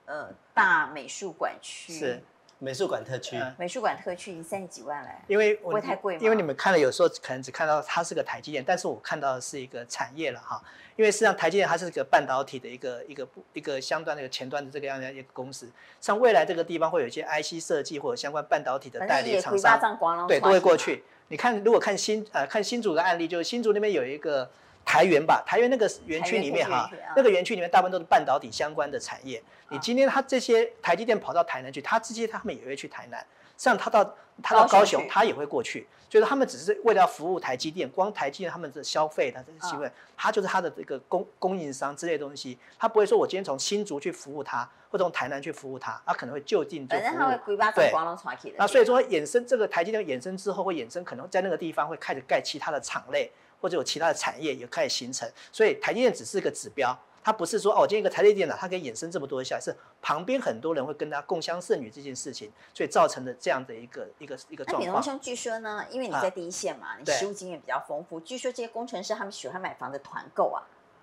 [0.06, 1.92] 呃大美术馆区。
[1.92, 2.22] 是
[2.60, 6.20] 美术馆特区，美术馆特区已经三十几万了，因为不会太贵吗？
[6.22, 10.62] 因为你们看了，有时候可能只看到它是个台积电，但是我看到的是一个产业了哈。
[10.94, 15.68] 因为实际上台积电它是一个半导体的一个一个一个相端的一个前端的这个样的一个公司，
[16.00, 21.02] 像未来这个地方会有一些 IC 设计或者相关半导体的代理厂商，对，都会过去。
[21.26, 24.48] 你看，如果看新呃看新竹的案例，就是新竹那边有一个
[24.84, 29.42] 台元吧，台元那个园区里面哈，那个园区里面大部分都是半导体相关的产业。
[29.70, 33.24] 你今天他这些台积电跑到台南去，他这些他们也会去台南。
[33.56, 34.04] 像他到
[34.42, 35.86] 他到高雄，他也会过去。
[36.08, 47.04] 就是他们只是为了要服务台积电，光台积电他们的消费，他这个机会，他就是他的这个供供应商之类的东西，他不会说我今天从新竹去服务他，或者从台南去服务他，他可能会就近就服务。
[47.04, 48.54] 反正他会规划光对。
[48.56, 53.32] 那所以说衍生这个台积电衍生之后，会衍生可能在那个地方会开始盖其他的厂类，
[53.64, 55.26] 或者有其他的产业也开始形成。
[55.50, 56.94] 所以台积电只是一个指标。
[57.26, 64.80] 它不是说哦，今天一个台积电脑，它可以衍生这么多的效益，是旁边很多人会跟它共襄盛举这件事情，所以造成的这样的一个一个一个状况。
[64.82, 70.60] 那李荣兄，据说呢，因为你在第一线嘛，啊、你实务经验比较丰富，据说这些工程师他们喜欢买房的团购啊。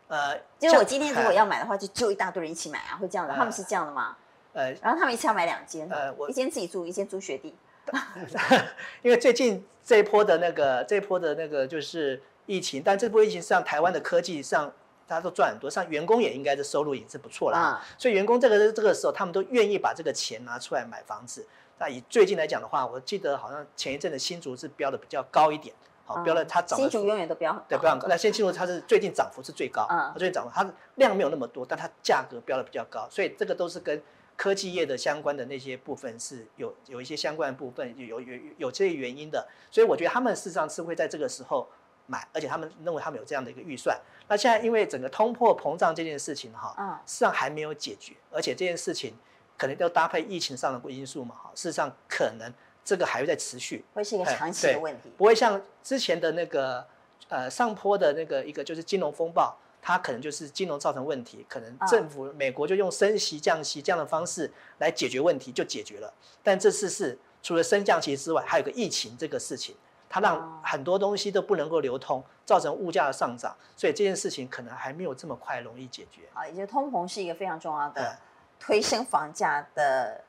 [0.09, 3.33] 呃，就是我今天如果要买的话，就就一大堆人一起买啊，会这样的？
[3.33, 4.15] 呃、他们是这样的吗？
[4.53, 7.55] 呃，然后他们一次要买两间，呃，我一间自己住，一间租学弟。
[9.01, 12.21] 因为最近这一波的那个这一波的那个就是
[12.51, 14.71] 疫情，但这波疫情上台湾的科技上。
[15.07, 17.85] 大家都赚很多，像员工也应该的收入也是不错啦啊。
[17.97, 21.45] 所以员工这个这个时候，他们都愿意把这个钱拿出来买房子。
[21.79, 26.79] 那以最近来讲的话，我记得好像前一阵的新竹是标的比较高一点，好，标了它涨。
[26.79, 28.07] 新竹永远都标对，标很高。
[28.07, 34.01] 那现在新竹它是最近涨幅是最高，嗯，最近涨幅它量没有那么多，但它价格标的比较高，所以这个都是跟
[34.37, 39.45] 科技业的相关的那些部分是有有一些相关的部分有有有有这些原因的。
[39.69, 41.67] 所以我觉得他们事实上是会在这个时候。
[42.11, 43.97] 买，而且他们认为他们有这样的一个预算。
[44.27, 49.13] 那现在因为整个通货膨胀这件事情哈，嗯，事实上还没有解决，而且这件事情
[49.57, 52.51] 可能要搭配疫情上的因素嘛，哈，事实上可能
[52.83, 56.85] 这个还会再持续，会是一个长期的问题，不会像之前的那个
[57.29, 66.13] 呃上坡的那个一个就是金融风暴，它可能就是金融造成问题，可能政府美国就用升息降息这样的方式来解决问题就解决了。
[66.43, 69.75] 但这次是除了升降息之外，还有个疫情这个事情。
[70.13, 76.23] 它让很多东西都不能够流通，造成物价的上涨，所以这件事情可能还没有这么快容易解决。
[76.33, 78.17] 啊，也就是通膨是一个非常重要的
[78.59, 80.21] 推升房价的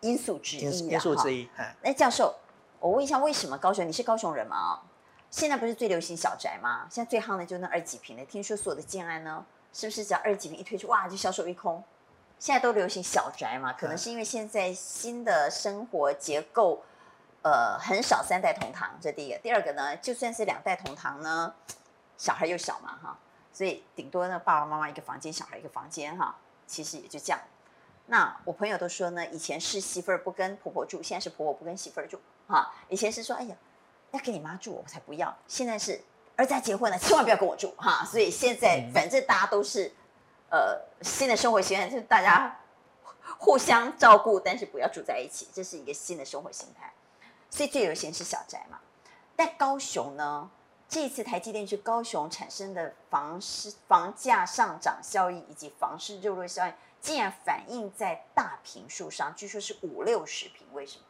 [0.00, 0.60] 因素之一。
[0.60, 1.48] 因素之一。
[1.80, 2.34] 那教授，
[2.78, 3.88] 我问一下，为什么高雄？
[3.88, 4.82] 你是高雄人吗？
[5.30, 6.86] 现在不是最流行小宅吗？
[6.90, 8.24] 现在最夯的就是那二几坪的。
[8.26, 11.82] 听说所有的建安呢，是不是只要二几坪一推出，哇，就销售一空？
[12.38, 13.72] 现在都流行小宅嘛？
[13.72, 16.82] 可能是因为现在新的生活结构。
[17.42, 19.38] 呃，很少三代同堂，这第一个。
[19.38, 21.54] 第二个呢，就算是两代同堂呢，
[22.18, 23.18] 小孩又小嘛，哈，
[23.52, 27.40] 所以顶多呢，爸爸妈妈一个房间，小孩一个房间，哈，其实也就这样。
[28.06, 32.74] 那我朋友都说呢，以前是媳妇儿不跟婆婆住，现在是婆婆不跟媳妇儿住，哈。
[32.88, 33.56] 以前是说，哎呀，
[34.10, 35.34] 要跟你妈住，我才不要。
[35.46, 35.98] 现在是
[36.36, 38.04] 儿子要结婚了，千万不要跟我住，哈。
[38.04, 39.90] 所以现在反正大家都是，
[40.50, 42.60] 呃，新的生活习惯就是大家
[43.38, 46.92] 互相照顾，但是不要住在一起，这是一个新的生活形态。
[47.50, 48.78] 所以最流行是小宅嘛，
[49.36, 50.50] 但高雄呢？
[50.88, 61.04] 这次台积电去高雄产生的房市房价上涨效应以及房市热络效应，竟然反映在大坪数上，据说是五六十坪，为什么？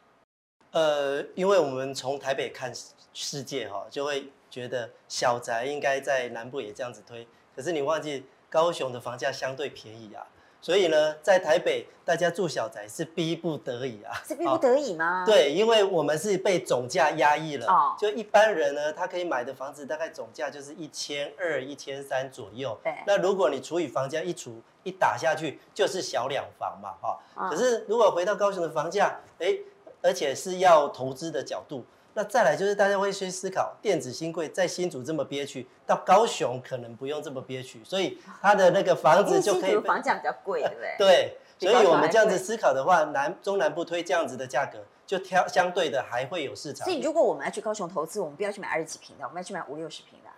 [0.71, 2.71] 呃，因为我们从台北看
[3.11, 10.27] 世界哈，就会觉得小宅应该在南部也这样子推，可是你忘记高雄的房价相对便宜啊。
[10.61, 15.25] 所以呢，在台北大家住小宅是逼不得已啊，是逼不得已吗？
[15.25, 17.65] 对，因为我们是被总价压抑了。
[17.65, 22.79] 哦，就一般人呢，他可以买的房子大概总价就是一千二、一千三左右。
[22.83, 27.19] 对，那如果你除以房价一除一打下去，就是小两房嘛，哈。
[27.35, 27.49] 哦。
[27.49, 29.57] 可是如果回到高雄的房价，哎，
[30.03, 31.83] 而且是要投资的角度。
[32.13, 39.77] 那再来就是大家会去思考，电子新贵在新竹这么憋屈，到高雄可能不用这么憋屈，所以他的那个房子就可以。
[39.79, 40.95] 房价比较贵，对不对？
[41.57, 46.85] 对，所以我们这样子思考的话，南中南部推这样子的价格，就挑相对的还会有市场。
[46.85, 50.29] 所以如果我们要去高雄投资，我们不要去买二十几平的，我们要去买五六十平的。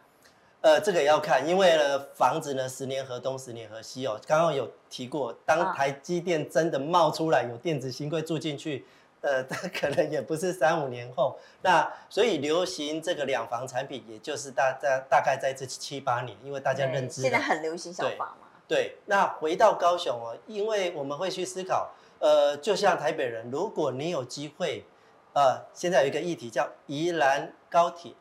[0.61, 4.17] 呃，这个也要看，因为呢，房子呢十年河东十年河西哦。
[4.25, 8.85] 刚刚有提过，当台积电真的冒出来，有电子新贵住进去。
[9.23, 18.47] 呃，它可能也不是三五年后，那所以流行这个两房产品，也就是大在大概在这七八年，因为大家认知现在很流行小房嘛。
[18.67, 24.85] 对，那回到高雄哦，因为我们会去思考，呃，就像台北人，如果你有机会，
[25.33, 28.13] 呃，现在有一个议题叫宜兰高铁，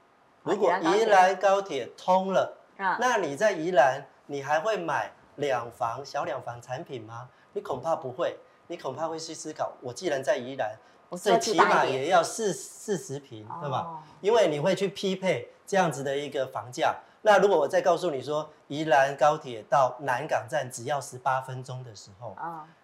[0.44, 7.28] 如果宜兰高铁通了，啊，那你在宜兰，你还会买两房小两房产品吗？
[7.54, 8.38] 你恐怕不会，
[8.68, 10.76] 你恐怕会去思考，我既然在宜兰。
[11.16, 14.02] 最起码也要四四十平，对吧？
[14.20, 16.96] 因为你会去匹配这样子的一个房价。
[17.24, 22.36] 那如果我再告诉你说，宜兰高铁到南港站只要十八分钟的时候，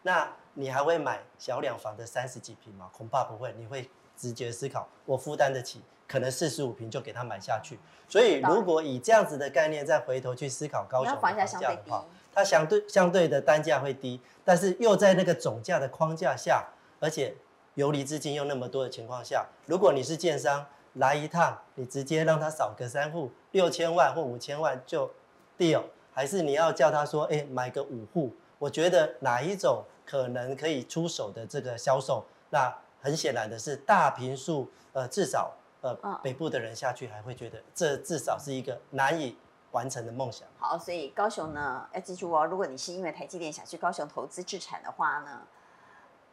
[0.03, 2.88] 那你还会买小两房的三十几平吗？
[2.97, 7.81] 恐怕不会，你会直觉思考，我负担得起，可能四十五平就给他买下去。
[8.09, 16.64] 所以如果以这样子的概念再回头去思考高雄的房价的话，它相对相对的单价会低，但是又在那个总价的框架下，
[17.01, 17.35] 而且
[17.79, 25.09] 游离资金又那么多的情况下，如果你是建商来一趟，你直接让他扫个三户六千万或五千万就
[25.57, 28.35] deal，还是你要叫他说，哎，买个五户？
[28.59, 39.38] 我觉得哪一种可能可以出手的这个销售，那很显然的是大平数，呃，至少呃北部的人下去还会觉得这至少是一个难以
[39.71, 40.49] 完成的梦想。
[40.59, 45.43] 好，所以高雄呢要记住哦，如果你是因为台积电想去高雄投资置产的话呢，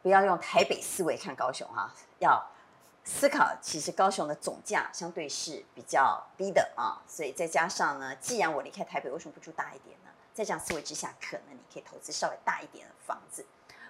[0.06, 2.40] 不要用台北思维看高雄哈，要
[3.02, 10.10] 思考其实高雄的总价相对是比较低的啊，所以再加上呢，既然我离开台北，为什么不住大一点呢？
[10.32, 13.44] 在这样思维之下，可能你可以投资稍微大一点的房子。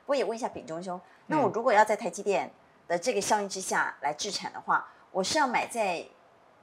[0.07, 2.50] 我也问一下秉忠兄，那我如果要在台积电
[2.88, 6.02] 的这个效应之下来置产的话，我是要买在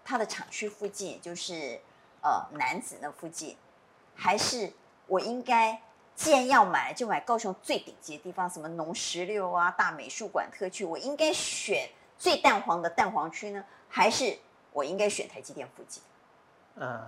[0.04, 1.80] 它的厂区附近，就是
[2.24, 3.56] 呃南子那附近，
[4.16, 4.74] 还是
[5.06, 5.80] 我应该
[6.16, 14.38] 既然要买，就买高雄最顶级的地方，什么农十六啊、大美术馆特区，我应该选最蛋黄的蛋黄区呢，还是
[14.72, 16.02] 我应该选台积电附近？
[16.76, 17.02] 嗯。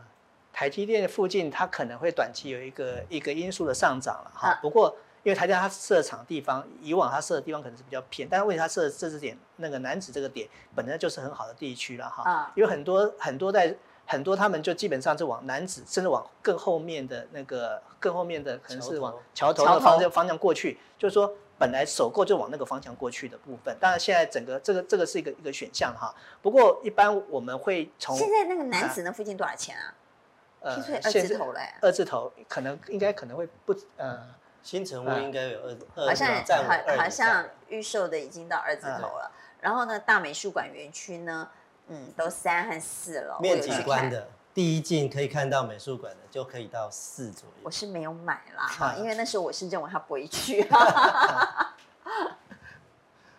[0.57, 4.57] 台积电的附近，它可能会短期有一个一个因素的上涨了哈。
[4.61, 12.53] 不过，因为台积电它设厂地方，以往它设的地方可能是比较偏，但是为它设这支点那个南子这个点，本身就是很好的地区了哈。
[12.55, 23.75] 因为很多很多在很多他们就基本上是往男子，甚至往更后面的那个更后面的可能是往桥头的方向方向过去，就是说本来首购就往那个方向过去的部分。
[23.79, 26.13] 当然现在整个这个这个是一个一个选项哈。
[26.41, 29.93] 不过一般我们会从现在那个男子那附近多少钱啊？
[30.61, 30.71] 呃，
[31.03, 34.19] 二字头嘞，二字头可能应该可能会不呃，
[34.63, 39.31] 新城屋应该有二二，好像好好像预售的已经到二字头了。
[39.61, 41.47] 然后呢，大美术馆园区呢，
[41.87, 43.37] 嗯，都三和四了。
[43.39, 47.55] 面景观的第一进可以看到美术馆的，就可以到四左右。
[47.63, 50.65] 我是没有买啦，哈，因为那时候我是认为他不会去。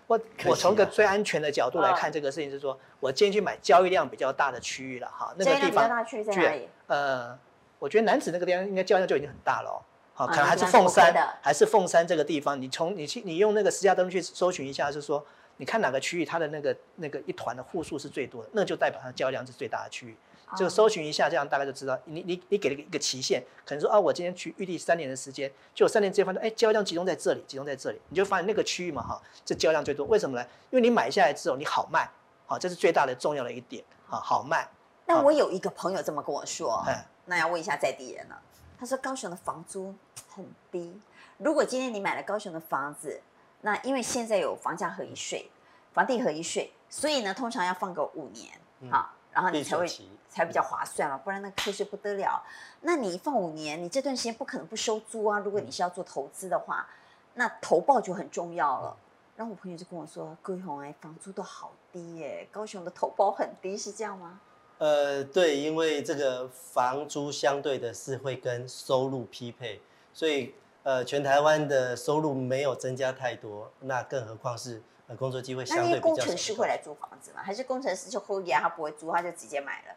[0.06, 6.06] 我 我从个最安全的角度来看这个事情，是说我建议去买交易量比较大的区域了哈，那个地方。
[6.06, 6.68] 区域在哪里？
[6.86, 7.38] 呃，
[7.78, 9.82] 我觉得男子那个地方应该交易量就已经很大了哦。
[10.14, 12.60] 好，可能还是凤山，还是凤山这个地方。
[12.60, 15.24] 你从你去你用那个私家登录去搜寻一下，是说
[15.58, 20.16] 你看哪个区域它的那个那个一团的户数是最多的，那就代表它的交易量是最大的区域。
[20.56, 21.98] 这个搜寻一下，这样大概就知道。
[22.04, 30.06] 你你你给了一个期限，可能说啊，我今天去预定三年的时间，就三年之间发现，哎，交易量集中在这里，集中在这里，你就发现那个区域嘛，哈，这交易量最多。
[30.06, 30.46] 为什么呢？
[30.70, 32.08] 因为你买下来之后，你好卖，
[32.46, 34.68] 好，这是最大的重要的一点，好，好卖。
[35.06, 36.84] 那我有一个朋友这么跟我说，
[37.24, 38.40] 那要问一下在地人了。
[38.78, 39.92] 他说高雄的房租
[40.28, 40.96] 很低，
[41.38, 43.20] 如果今天你买了高雄的房子，
[43.66, 45.50] 那因为现在有房价合一税、
[45.92, 48.52] 房地合一税，所以呢，通常要放个五年，
[48.92, 49.10] 好。
[49.32, 49.86] 然后你才会
[50.30, 52.42] 才比较划算嘛，不然那课税不得了。
[52.82, 55.40] 那你放五年，你这段时间不可能不收租啊。
[55.40, 56.88] 如果你是要做投资的话，
[57.34, 58.96] 那投报就很重要了。
[59.36, 64.40] 然后我朋友就跟我说：“高雄哎，房租都好低耶，高雄的投报很低，是这样吗？”
[64.78, 69.82] 呃，对，因为这个房租相对的是会跟收入匹配，
[70.14, 70.54] 所以
[70.86, 75.16] 呃，全台湾的收入没有增加太多，那更何况是呃。
[75.16, 76.08] 工作机会相对比较少。
[76.10, 77.40] 那工程师会来租房子吗？
[77.42, 79.94] 还是工程师就 hold 他不会租，他就直接买了？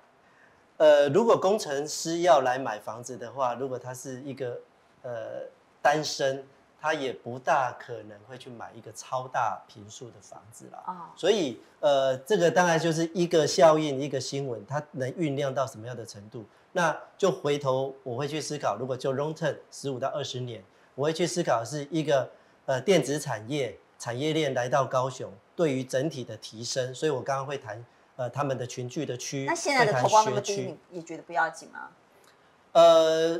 [0.77, 4.59] 呃，如果工程师要来买房子的话，如果他是一个
[5.03, 5.43] 呃
[5.79, 6.43] 单身，
[6.81, 10.83] 他也不大可能会去买一个超大平数的房子啦。
[10.87, 10.95] 哦。
[11.15, 16.43] 所以呃，这个当然就是一个效应，一个新闻，它能酝酿到什么样的程度？
[16.71, 20.63] 那就回头我会去思考，如果就 long term 十五到二十年，
[20.99, 22.29] 我会去思考是一个
[22.65, 23.77] 呃电子产业。
[23.97, 27.85] 产业链来到高雄，对于整体的提升，所以我刚刚会谈，
[28.15, 31.89] 呃，他们的群聚的区，那现在的投报那么低，你你觉得不要紧吗？
[32.71, 33.37] 呃，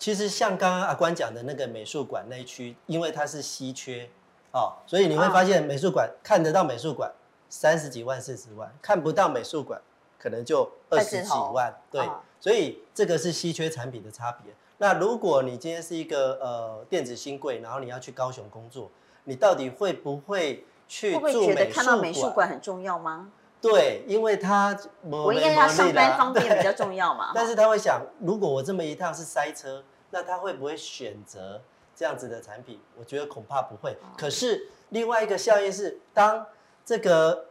[0.00, 4.10] 其实像刚刚阿关讲的那个美术馆那一区，因为它是稀缺，
[4.50, 7.08] 哦，所以你会发现美术馆、哦、看得到美术馆
[7.48, 9.80] 三十几万、四十万，看不到美术馆
[10.18, 14.52] 可能就二十几万，对，哦、所以这个是稀缺产品的差别。
[14.82, 18.90] 那如果你今天是一个呃电子新贵，然后你要去高雄工作。
[19.22, 21.44] 你到底会不会去住美术馆？
[21.44, 23.30] 会不会觉得看到美术馆很重要吗？
[23.60, 27.30] 对，因为他我应该要上班方便比较重要嘛。
[27.32, 31.62] 但是他会想，如果我这么一趟是塞车，那他会不会选择
[31.94, 32.80] 这样子的产品？
[32.98, 33.96] 我觉得恐怕不会。
[34.18, 36.44] 可是另外一个效应是，当
[36.84, 37.44] 这个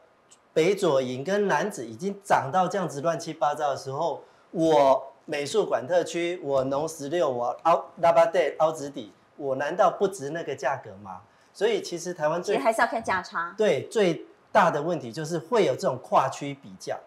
[0.51, 4.21] 北左营跟南子已经涨到这样子乱七八糟的时候，
[4.51, 11.21] 我美术馆特区，我农十六，我凹拉巴带凹子底，我难道不值那个价格吗？
[11.53, 13.55] 所以其实台湾最还是要看价差。
[13.57, 16.99] 对，最大的问题就是会有这种跨区比较，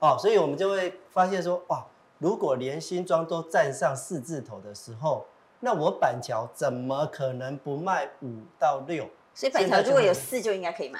[0.00, 1.86] 哦，所以我们就会发现说，哇，
[2.18, 5.24] 如果连新庄都站上四字头的时候，
[5.60, 9.08] 那我板桥怎么可能不卖五到六？
[9.32, 10.98] 所以板桥如果有四就应该可以买，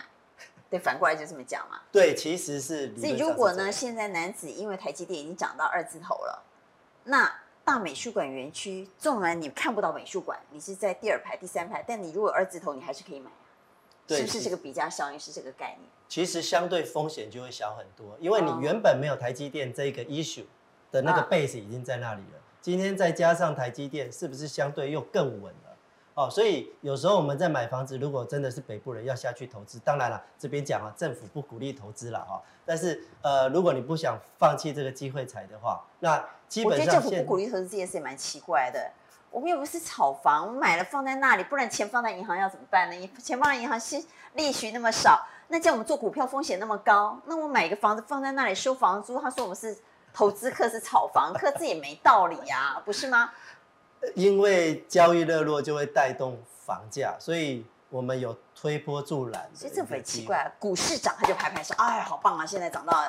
[0.71, 1.81] 对，反过来就这么讲嘛。
[1.91, 2.97] 对，其实是。
[2.97, 6.45] 所以如果呢，现在男子因为台积电已经涨到二字头了，
[7.09, 7.35] 那
[7.65, 13.31] 大美术馆园区纵然你看不到美术馆，你是在第二排、第三排，但你如果有二字头，你还是可以买。
[14.09, 15.91] 是不是这个比价效应是这个概念？
[16.09, 20.45] 其实相对风险就会小很多，因为你原本没有台积电这个 issue
[20.91, 25.68] 的那个 base 已经在那里了，今天再加上台积电，是不是相对又更稳了？
[26.19, 32.43] 哦，所以有时候我们在买房子，如果真的是北部人要下去投资，当然了，这边讲啊，政府不鼓励投资了哈。
[32.67, 38.91] 但是呃，如果你不想放弃这个机会财的话，那基本上我觉得政府不鼓励投资这件事也蛮奇怪的。
[39.31, 42.97] 我们又不是炒房，我们买了放在那里，不然钱放在银行要怎么办呢？
[42.97, 44.05] 你钱放在银行，息
[44.35, 49.79] 利息那么少，那叫我们做股票风险那么高，那我买一个房子放在那里收房租，他说我们是
[50.13, 53.31] 投资客是炒房客，这也没道理呀，不是吗？
[54.15, 59.51] 因为交易热络就会带动房价，所以我们有推波助澜。
[59.55, 62.47] 所以政府也奇怪，股市涨他就拍拍手，哎，好棒啊！
[62.47, 63.09] 现在涨到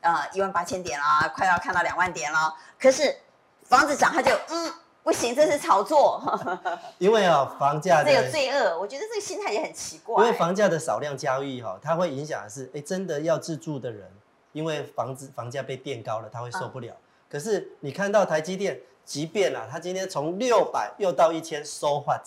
[0.00, 2.54] 呃一万八千点啦，快要看到两万点了。
[2.78, 3.16] 可是
[3.64, 4.72] 房子涨他就嗯。
[5.00, 6.22] 不行，这是炒作。
[6.98, 10.22] 因为啊、哦，房价这有罪恶，我觉得这个心态也很奇怪。
[10.22, 14.06] 因为房价的少量交易哈、哦，它会影响的是，哎，真的要自住的人，
[14.52, 16.92] 因为房子房价被垫高了，他会受不了。
[16.92, 18.78] 嗯、可是你看到台积电，
[19.08, 22.20] 即便啊，它今天从六百又到一千，so what？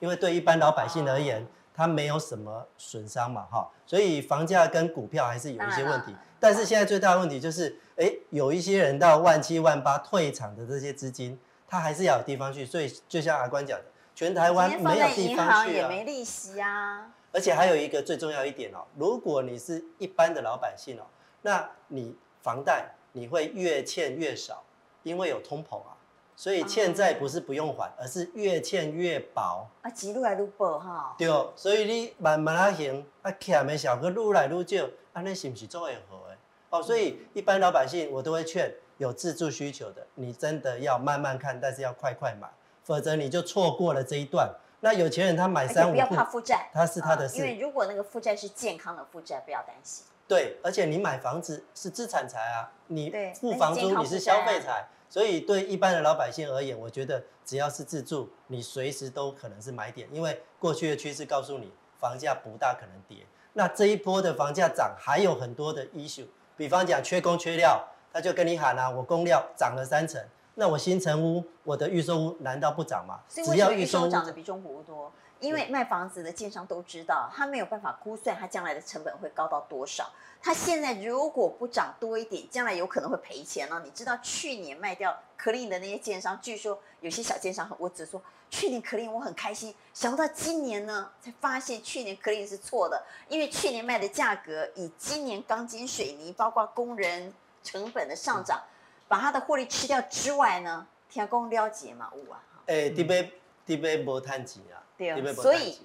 [0.00, 3.66] 因为对一般老百姓而言，它没有什么损伤嘛，哈。
[3.86, 6.14] 所以房价跟股票还是有一些问题。
[6.38, 11.38] 但是现在最大的问题就是，哎，有一些人到万七万八退场的这些资金。
[11.68, 13.84] 他还是要有地方去，所以就像阿关讲的，
[14.14, 17.10] 全台湾没有地方去啊，也没利息啊。
[17.32, 21.02] 而且还有一个最重要一点哦，如果你是一般的老百姓哦，
[21.42, 24.62] 那你房贷你会越欠越少，
[25.02, 25.95] 因为有通膨啊，
[26.36, 31.16] 所以欠债不是不用还，而是越欠越薄啊，钱越来越薄哈。
[31.18, 31.26] 对，
[31.56, 36.36] 所以你慢慢啊行，啊欠的小个越来越少，啊那是不是做会好的？
[36.70, 38.72] 哦，所以一般老百姓我都会劝。
[38.98, 42.48] 有自住需求的，你真的要慢慢看，但是要快快买，
[42.82, 44.50] 否则你就错过了这一段。
[44.80, 47.36] 那有钱人他买三五，不要怕负债，他是他的事。
[47.36, 50.06] 因为如果那个负债是健康的负债，不要担心。
[50.26, 63.26] 对，而且你买房子是资产财啊，你付房租你是消费财，所以对一般的老百姓而言，我觉得只要是自住，你随时都可能是买点，因为过去的趋势告诉你，房价不大可能跌。
[63.52, 66.26] 那这一波的房价涨还有很多的 issue，
[66.56, 67.88] 比方讲缺工缺料。
[68.12, 70.18] 他就跟你喊啊，我工料涨了三成，
[70.54, 73.20] 那我新城屋，我的预售屋难道不涨吗？
[73.28, 80.10] 只要预售涨得比中古屋多，因为卖房子的建商都知道，他没有办法估算他将来的成本会高到多少。
[80.42, 83.82] 他现在如果不涨多一点，将来有可能会赔钱了。
[83.84, 97.34] 你知道去年卖掉 Clean 的那些建商，据说有些小建商，我只说去年 Clean 我很开心，想不到今年呢，才发现去年 Clean 是错的，因为去年卖的价格以今年钢筋水泥包括工人。
[97.66, 98.62] 成本的上涨，
[99.08, 103.28] 把它的获利吃掉之外呢，天公了解嘛，五啊，哎，这边
[103.66, 105.80] 这边无赚钱啊，对，所以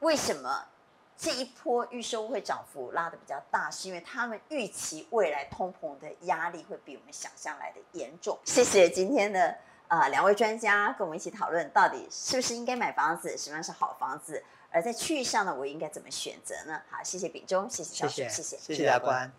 [0.00, 0.66] 为什么
[1.16, 8.38] 这一波预售会涨幅拉的比较大，是因为他们预期未来通膨的压力会比我们想象来的严重。
[8.44, 9.56] 谢谢今天的
[9.88, 16.82] 呃两位专家跟我们一起讨论，到底是不是应该买房子，什么样是好房子，而在区域上呢，我应该怎么选择呢？
[16.90, 19.32] 好，谢谢秉忠，谢谢小树，谢谢，谢谢大官。